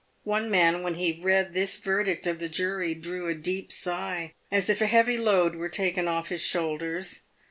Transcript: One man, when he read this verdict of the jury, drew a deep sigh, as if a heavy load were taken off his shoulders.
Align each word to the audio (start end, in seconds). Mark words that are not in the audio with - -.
One 0.23 0.49
man, 0.49 0.81
when 0.81 0.95
he 0.95 1.21
read 1.21 1.53
this 1.53 1.77
verdict 1.77 2.25
of 2.25 2.39
the 2.39 2.49
jury, 2.49 2.95
drew 2.95 3.27
a 3.27 3.35
deep 3.35 3.71
sigh, 3.71 4.33
as 4.51 4.67
if 4.67 4.81
a 4.81 4.87
heavy 4.87 5.17
load 5.19 5.53
were 5.55 5.69
taken 5.69 6.07
off 6.07 6.29
his 6.29 6.41
shoulders. 6.43 7.25